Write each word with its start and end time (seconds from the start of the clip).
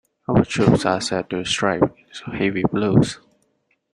Our 0.27 0.43
troops 0.43 0.83
are 0.83 0.99
set 0.99 1.29
to 1.29 1.45
strike 1.45 1.83
heavy 2.25 2.63
blows. 2.63 3.19